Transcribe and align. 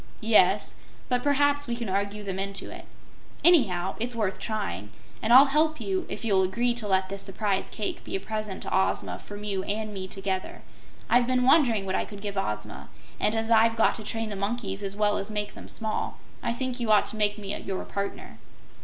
"Yes; 0.19 0.73
but 1.09 1.21
perhaps 1.21 1.67
we 1.67 1.75
can 1.75 1.87
argue 1.87 2.23
them 2.23 2.39
into 2.39 2.71
it. 2.71 2.85
Anyhow 3.43 3.93
it's 3.99 4.15
worth 4.15 4.39
trying, 4.39 4.89
and 5.21 5.31
I'll 5.31 5.45
help 5.53 5.79
you 5.79 6.07
if 6.09 6.25
you'll 6.25 6.41
agree 6.41 6.73
to 6.73 6.87
let 6.87 7.09
this 7.09 7.21
Surprise 7.21 7.69
Cake 7.69 8.03
be 8.03 8.15
a 8.15 8.19
present 8.19 8.63
to 8.63 8.75
Ozma 8.75 9.19
from 9.19 9.43
you 9.43 9.61
and 9.65 9.93
me 9.93 10.07
together. 10.07 10.63
I've 11.07 11.27
been 11.27 11.43
wondering 11.43 11.85
what 11.85 11.93
I 11.93 12.05
could 12.05 12.19
give 12.23 12.35
Ozma, 12.35 12.89
and 13.19 13.35
as 13.35 13.51
I've 13.51 13.75
got 13.75 13.93
to 13.93 14.03
train 14.03 14.29
the 14.29 14.35
monkeys 14.35 14.81
as 14.81 14.95
well 14.95 15.19
as 15.19 15.29
make 15.29 15.53
them 15.53 15.67
small, 15.67 16.17
I 16.41 16.51
think 16.51 16.79
you 16.79 16.91
ought 16.91 17.05
to 17.11 17.15
make 17.15 17.37
me 17.37 17.55
your 17.55 17.85
partner." 17.85 18.39